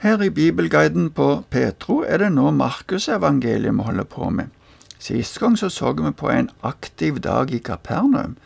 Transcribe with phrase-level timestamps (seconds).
[0.00, 4.46] Her i Bibelguiden på Petro er det nå Markusevangeliet vi holder på med.
[4.98, 8.38] Sist gang så, så vi på en aktiv dag i Kapernaum.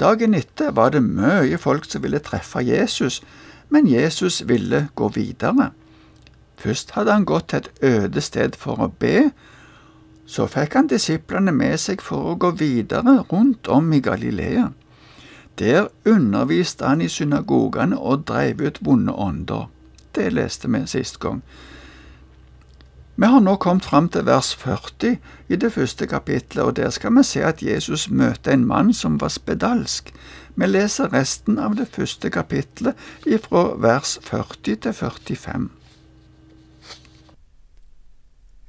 [0.00, 3.20] Dagen etter var det mye folk som ville treffe Jesus,
[3.68, 5.74] men Jesus ville gå videre.
[6.56, 9.28] Først hadde han gått til et øde sted for å be,
[10.24, 14.70] så fikk han disiplene med seg for å gå videre rundt om i Galilea.
[15.60, 19.68] Der underviste han i synagogene og drev ut vonde ånder.
[20.12, 21.42] Det leste vi sist gang.
[23.14, 25.18] Vi har nå kommet fram til vers 40
[25.52, 29.20] i det første kapitlet, og der skal vi se at Jesus møter en mann som
[29.20, 30.12] var spedalsk.
[30.56, 32.96] Vi leser resten av det første kapitlet
[33.28, 35.68] ifra vers 40 til 45.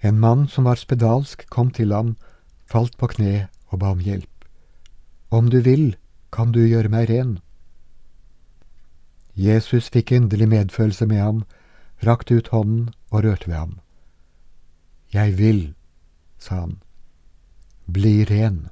[0.03, 2.15] En mann som var spedalsk, kom til ham,
[2.67, 4.29] falt på kne og ba om hjelp.
[5.31, 5.95] Om du vil,
[6.35, 7.37] kan du gjøre meg ren.
[9.35, 11.43] Jesus fikk inderlig medfølelse med ham,
[12.05, 13.79] rakte ut hånden og rørte ved ham.
[15.13, 15.73] Jeg vil,
[16.37, 16.77] sa han,
[17.85, 18.67] bli ren.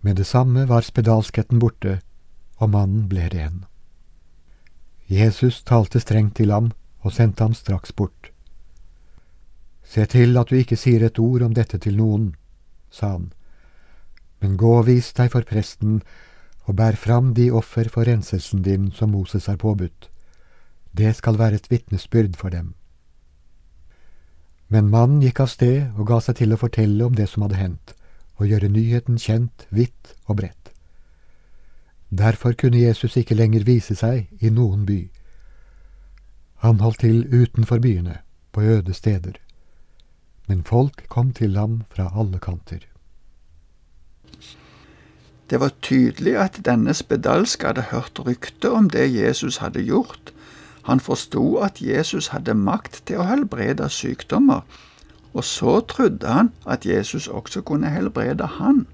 [0.00, 2.00] Med det samme var spedalskheten borte,
[2.56, 3.64] og mannen ble ren.
[5.08, 8.30] Jesus talte strengt til ham og sendte ham straks bort.
[9.84, 12.34] Se til at du ikke sier et ord om dette til noen,
[12.90, 13.32] sa han,
[14.40, 16.00] men gå og vis deg for presten
[16.64, 20.08] og bær fram de offer for renselsen din som Moses har påbudt.
[20.96, 22.74] Det skal være et vitnesbyrd for dem.
[24.68, 27.60] Men mannen gikk av sted og ga seg til å fortelle om det som hadde
[27.60, 27.94] hendt,
[28.40, 30.70] og gjøre nyheten kjent vidt og bredt.
[32.12, 35.00] Derfor kunne Jesus ikke lenger vise seg i noen by.
[36.64, 38.20] Han holdt til utenfor byene,
[38.52, 39.38] på øde steder.
[40.48, 42.84] Men folk kom til ham fra alle kanter.
[45.52, 50.32] Det var tydelig at denne spedalske hadde hørt rykte om det Jesus hadde gjort.
[50.88, 54.64] Han forsto at Jesus hadde makt til å helbrede sykdommer,
[55.34, 58.86] og så trodde han at Jesus også kunne helbrede han.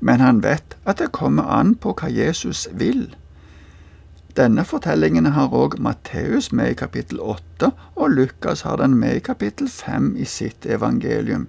[0.00, 3.14] Men han vet at det kommer an på hva Jesus vil.
[4.34, 9.26] Denne fortellingen har òg Matteus med i kapittel 8, og Lukas har den med i
[9.30, 11.46] kapittel 5 i sitt evangelium.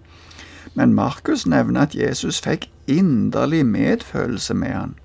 [0.74, 4.96] Men Markus nevner at Jesus fikk inderlig medfølelse med han.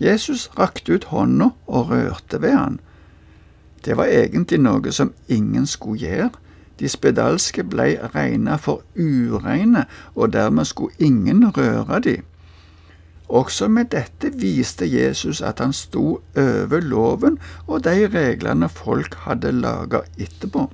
[0.00, 2.80] Jesus rakte ut hånda og rørte ved han.
[3.84, 6.30] Det var egentlig noe som ingen skulle gjøre.
[6.80, 9.84] De spedalske blei regna for ureine,
[10.16, 12.16] og dermed skulle ingen røre de.
[13.28, 19.52] Også med dette viste Jesus at han sto over loven og de reglene folk hadde
[19.54, 20.64] laga etterpå.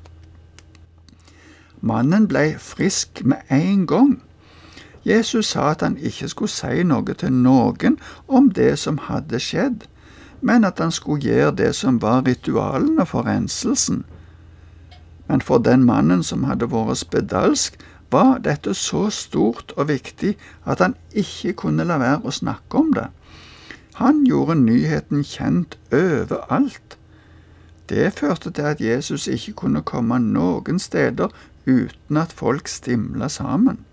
[1.80, 4.14] Mannen blei frisk med en gang.
[5.06, 9.86] Jesus sa at han ikke skulle si noe til noen om det som hadde skjedd,
[10.42, 14.02] men at han skulle gjøre det som var ritualene for renselsen.
[15.28, 17.78] Men for den mannen som hadde vært spedalsk,
[18.10, 22.92] var dette så stort og viktig at han ikke kunne la være å snakke om
[22.94, 23.08] det.
[23.98, 26.98] Han gjorde nyheten kjent overalt.
[27.88, 31.30] Det førte til at Jesus ikke kunne komme noen steder
[31.66, 33.84] uten at folk stimla sammen.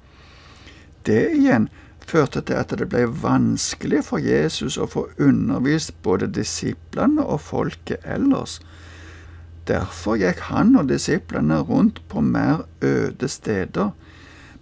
[1.05, 1.69] Det igjen
[2.07, 8.03] førte til at det ble vanskelig for Jesus å få undervist både disiplene og folket
[8.03, 8.59] ellers.
[9.67, 13.91] Derfor gikk han og disiplene rundt på mer øde steder,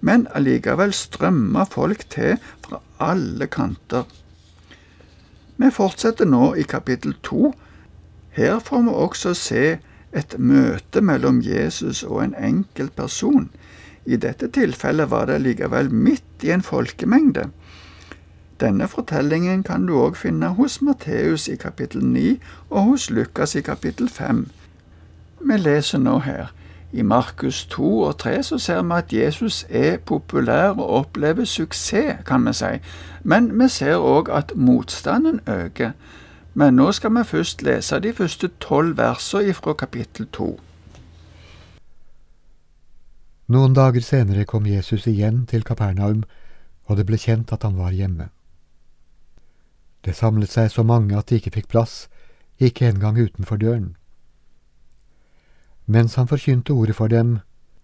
[0.01, 4.05] men allikevel strømma folk til fra alle kanter.
[5.61, 7.51] Vi fortsetter nå i kapittel to.
[8.33, 9.65] Her får vi også se
[10.11, 13.49] et møte mellom Jesus og en enkelt person.
[14.05, 17.49] I dette tilfellet var det likevel midt i en folkemengde.
[18.61, 22.39] Denne fortellingen kan du òg finne hos Matteus i kapittel 9
[22.69, 24.47] og hos Lukas i kapittel 5.
[25.41, 26.51] Vi leser nå her.
[26.91, 32.21] I Markus 2 og 3 så ser vi at Jesus er populær og opplever suksess,
[32.25, 32.73] kan vi si,
[33.23, 35.91] men vi ser òg at motstanden øker.
[36.53, 40.59] Men nå skal vi først lese de første tolv versene fra kapittel 2.
[43.51, 46.21] Noen dager senere kom Jesus igjen til Kapernaum,
[46.87, 48.29] og det ble kjent at han var hjemme.
[50.07, 52.05] Det samlet seg så mange at de ikke fikk plass,
[52.63, 53.89] ikke engang utenfor døren.
[55.85, 57.41] Mens han forkynte ordet for dem,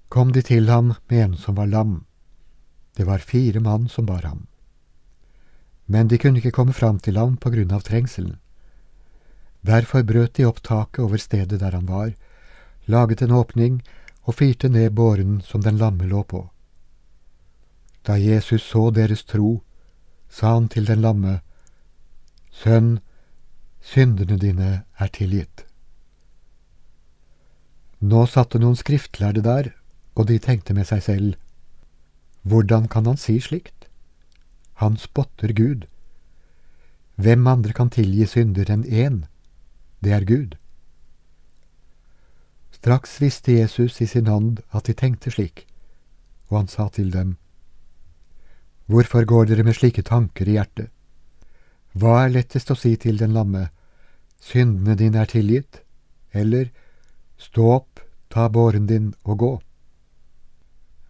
[0.08, 2.06] kom de til ham med en som var lam.
[2.96, 4.48] Det var fire mann som bar ham.
[5.86, 8.38] Men de kunne ikke komme fram til ham på grunn av trengselen.
[9.68, 12.16] Derfor brøt de opp taket over stedet der han var,
[12.88, 13.82] laget en åpning
[14.28, 16.44] og firte ned båren som den lamme lå på.
[18.04, 19.62] Da Jesus så deres tro,
[20.30, 21.40] sa han til den lamme,
[22.52, 23.00] Sønn,
[23.80, 25.64] syndene dine er tilgitt.
[28.00, 29.70] Nå satt det noen skriftlærde der,
[30.18, 31.36] og de tenkte med seg selv,
[32.42, 33.88] hvordan kan han si slikt?
[34.82, 35.86] Han spotter Gud.
[37.16, 39.26] Hvem andre kan tilgi synder enn én?
[40.02, 40.58] Det er Gud.
[42.78, 45.64] Straks visste Jesus i sin ånd at de tenkte slik,
[46.50, 47.38] og han sa til dem,
[48.86, 50.92] Hvorfor går dere med slike tanker i hjertet?
[51.98, 53.64] Hva er lettest å si til den lamme,
[54.40, 55.82] syndene dine er tilgitt,
[56.32, 56.70] eller
[57.42, 59.52] stå opp, ta båren din og gå?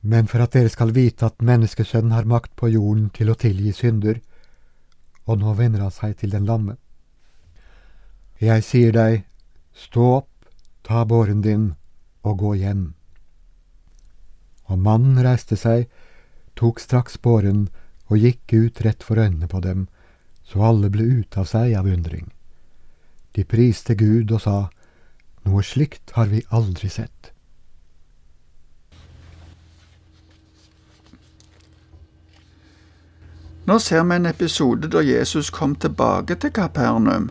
[0.07, 3.75] Men for at dere skal vite at Menneskesønnen har makt på jorden til å tilgi
[3.75, 4.23] synder,
[5.27, 6.77] og nå vender han seg til den lamme.
[8.39, 9.27] Jeg sier deg,
[9.75, 10.31] stå opp,
[10.87, 11.73] ta båren din
[12.23, 12.93] og gå hjem.
[14.71, 15.89] Og mannen reiste seg,
[16.55, 17.67] tok straks båren
[18.07, 19.87] og gikk ut rett for øynene på dem,
[20.47, 22.31] så alle ble ute av seg av undring.
[23.35, 24.59] De priste Gud og sa,
[25.47, 27.31] Noe slikt har vi aldri sett.
[33.67, 37.29] Nå ser vi en episode da Jesus kom tilbake til Kapernaum.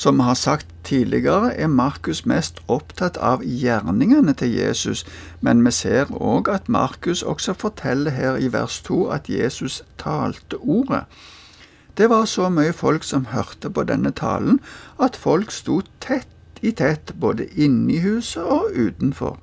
[0.00, 5.02] Som vi har sagt tidligere, er Markus mest opptatt av gjerningene til Jesus,
[5.44, 10.56] men vi ser òg at Markus også forteller her i vers 2 at Jesus talte
[10.56, 11.02] ordet.
[12.00, 14.62] Det var så mye folk som hørte på denne talen,
[14.96, 19.36] at folk sto tett i tett både inne i huset og utenfor.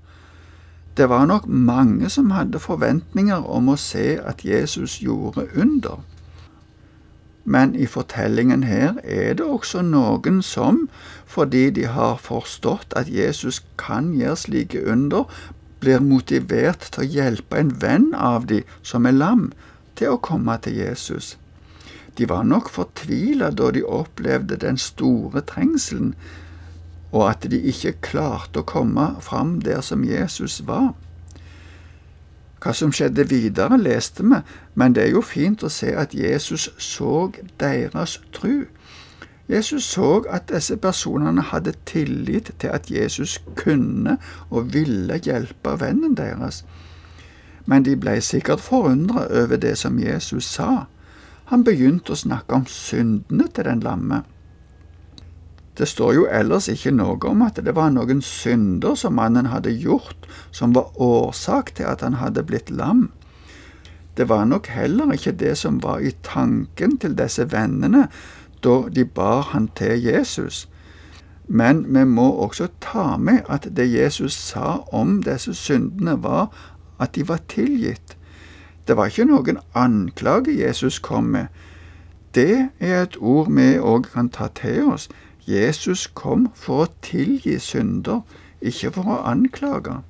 [0.97, 6.01] Det var nok mange som hadde forventninger om å se at Jesus gjorde under.
[7.47, 10.81] Men i fortellingen her er det også noen som,
[11.25, 15.23] fordi de har forstått at Jesus kan gjøre slike under,
[15.79, 19.47] blir motivert til å hjelpe en venn av de som er lam,
[19.95, 21.37] til å komme til Jesus.
[22.19, 26.15] De var nok fortvila da de opplevde den store trengselen,
[27.15, 30.91] og at de ikke klarte å komme fram der som Jesus var.
[32.63, 34.39] Hva som skjedde videre, leste vi,
[34.75, 37.29] men det er jo fint å se at Jesus så
[37.61, 38.65] deres tru.
[39.47, 44.17] Jesus så at disse personene hadde tillit til at Jesus kunne
[44.49, 46.65] og ville hjelpe vennen deres.
[47.65, 50.87] Men de ble sikkert forundret over det som Jesus sa.
[51.47, 54.23] Han begynte å snakke om syndene til den lamme.
[55.77, 59.75] Det står jo ellers ikke noe om at det var noen synder som mannen hadde
[59.77, 63.11] gjort, som var årsak til at han hadde blitt lam.
[64.17, 68.07] Det var nok heller ikke det som var i tanken til disse vennene
[68.65, 70.65] da de bar han til Jesus.
[71.47, 76.49] Men vi må også ta med at det Jesus sa om disse syndene, var
[76.99, 78.17] at de var tilgitt.
[78.87, 81.47] Det var ikke noen anklage Jesus kom med.
[82.35, 85.09] Det er et ord vi òg kan ta til oss.
[85.47, 88.25] Jesus kom for å tilgi synder,
[88.59, 90.01] ikke for å anklage.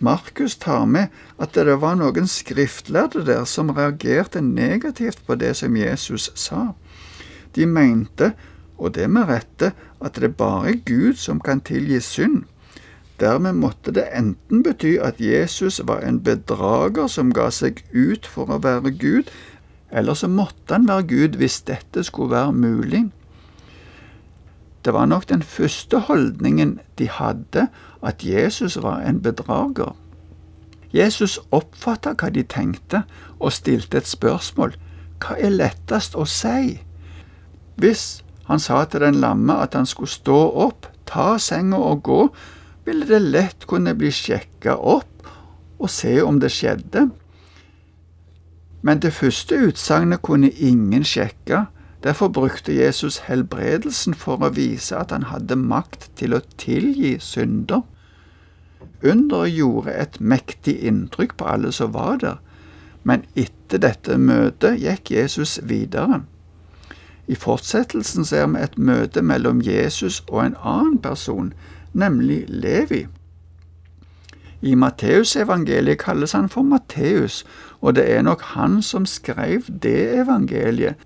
[0.00, 5.76] Markus tar med at det var noen skriftlærde der som reagerte negativt på det som
[5.76, 6.72] Jesus sa.
[7.54, 8.32] De mente,
[8.80, 12.42] og det med rette, at det bare er Gud som kan tilgi synd.
[13.20, 18.48] Dermed måtte det enten bety at Jesus var en bedrager som ga seg ut for
[18.48, 19.28] å være Gud,
[19.92, 23.10] eller så måtte han være Gud hvis dette skulle være mulig.
[24.84, 27.68] Det var nok den første holdningen de hadde,
[28.02, 29.92] at Jesus var en bedrager.
[30.92, 33.02] Jesus oppfatta hva de tenkte,
[33.38, 34.74] og stilte et spørsmål.
[35.20, 36.80] Hva er lettest å si?
[37.76, 42.20] Hvis han sa til den lamme at han skulle stå opp, ta senga og gå,
[42.84, 45.26] ville det lett kunne bli sjekka opp
[45.80, 47.08] og se om det skjedde.
[48.82, 51.66] Men det første utsagnet kunne ingen sjekke,
[52.02, 57.82] Derfor brukte Jesus helbredelsen for å vise at han hadde makt til å tilgi synder.
[59.04, 62.38] Underet gjorde et mektig inntrykk på alle som var der,
[63.04, 66.22] men etter dette møtet gikk Jesus videre.
[67.28, 71.52] I fortsettelsen ser vi et møte mellom Jesus og en annen person,
[71.92, 73.04] nemlig Levi.
[74.60, 77.44] I Matteusevangeliet kalles han for Matteus,
[77.80, 81.00] og det er nok han som skrev det evangeliet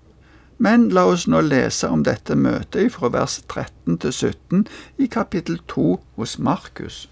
[0.57, 4.63] men la oss nå lese om dette møtet fra vers 13 til 17
[4.97, 7.05] i kapittel 2 hos Markus.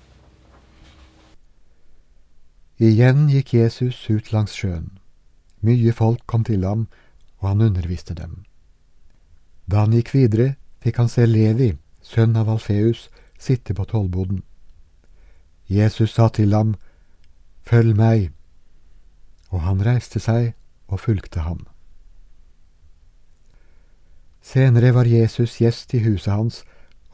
[2.80, 4.90] Igjen gikk Jesus ut langs sjøen.
[5.64, 6.88] Mye folk kom til ham,
[7.40, 8.44] og han underviste dem.
[9.72, 11.74] Da han gikk videre, fikk han se Levi,
[12.04, 13.10] sønn av Alfeus,
[13.40, 14.42] sitte på tollboden.
[15.68, 16.76] Jesus sa til ham,
[17.64, 18.34] Følg meg,
[19.48, 20.52] og han reiste seg
[20.92, 21.64] og fulgte ham.
[24.44, 26.64] Senere var Jesus gjest i huset hans,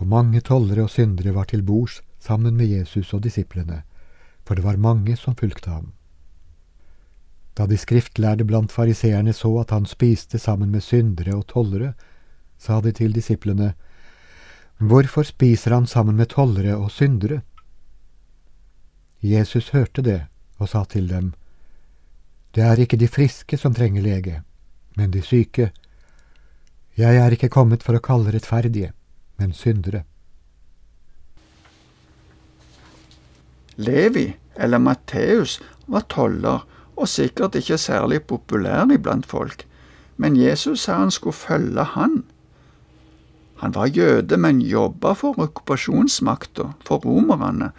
[0.01, 3.83] og mange tollere og syndere var til bords sammen med Jesus og disiplene,
[4.45, 5.91] for det var mange som fulgte ham.
[7.53, 11.93] Da de skriftlærde blant fariseerne så at han spiste sammen med syndere og tollere,
[12.57, 13.73] sa de til disiplene,
[14.79, 17.41] Hvorfor spiser han sammen med tollere og syndere?
[19.21, 20.21] Jesus hørte det
[20.57, 21.33] og sa til dem,
[22.55, 24.41] Det er ikke de friske som trenger lege,
[24.95, 25.71] men de syke.
[26.99, 28.89] Jeg er ikke kommet for å kalle rettferdige,
[29.39, 30.01] men syndere.
[33.79, 34.25] Levi,
[34.59, 36.65] eller Matteus, var toller
[36.99, 39.63] og sikkert ikke særlig populær iblant folk,
[40.19, 42.19] men Jesus sa han skulle følge han.
[43.63, 47.71] Han var jøde, men jobba for okkupasjonsmakta, for romerne.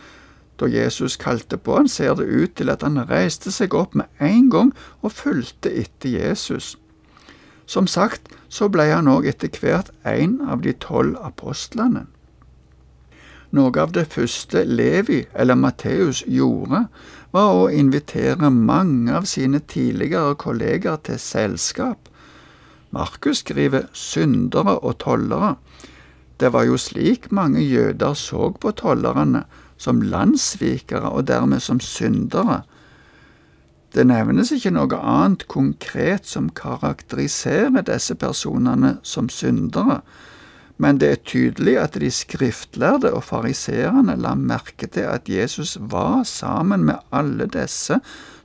[0.56, 4.08] Da Jesus kalte på han, ser det ut til at han reiste seg opp med
[4.16, 4.72] en gang
[5.04, 6.78] og fulgte etter Jesus.
[7.68, 12.08] Som sagt så ble han òg etter hvert en av de tolv apostlene.
[13.54, 16.84] Noe av det første Levi, eller Matteus, gjorde,
[17.34, 22.10] var å invitere mange av sine tidligere kolleger til selskap.
[22.94, 25.56] Markus skriver syndere og tollere.
[26.38, 29.44] Det var jo slik mange jøder så på tollerne,
[29.80, 32.62] som landssvikere og dermed som syndere.
[33.94, 40.00] Det nevnes ikke noe annet konkret som karakteriserer disse personene som syndere,
[40.80, 46.22] men det er tydelig at de skriftlærde og fariseerne la merke til at Jesus var
[46.24, 47.98] sammen med alle disse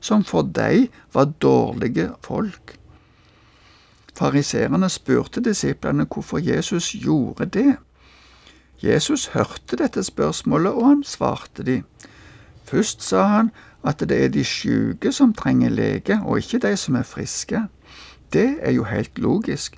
[0.04, 2.76] som for dem var dårlige folk.
[4.16, 7.78] Fariseerne spurte disiplene hvorfor Jesus gjorde det.
[8.84, 11.82] Jesus hørte dette spørsmålet, og han svarte de.
[12.66, 13.52] Først sa han
[13.86, 17.68] at det er de syke som trenger lege, og ikke de som er friske.
[18.34, 19.78] Det er jo helt logisk.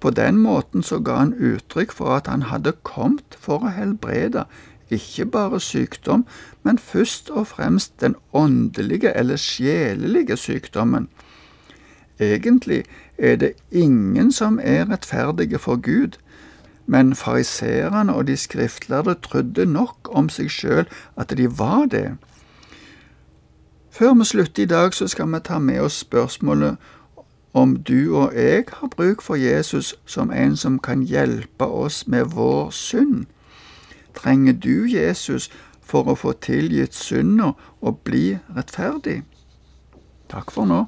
[0.00, 4.44] På den måten så ga han uttrykk for at han hadde kommet for å helbrede
[4.90, 6.26] ikke bare sykdom,
[6.62, 11.08] men først og fremst den åndelige eller sjelelige sykdommen.
[12.18, 12.84] Egentlig
[13.18, 16.18] er det ingen som er rettferdige for Gud,
[16.86, 22.16] men fariserene og de skriftlærde trodde nok om seg sjøl at de var det.
[23.98, 26.76] Før vi slutter i dag, så skal vi ta med oss spørsmålet
[27.52, 32.24] om du og jeg har bruk for Jesus som en som kan hjelpe oss med
[32.24, 33.26] vår synd.
[34.14, 35.50] Trenger du Jesus
[35.82, 39.24] for å få tilgitt synda og bli rettferdig?
[40.30, 40.84] Takk for nå.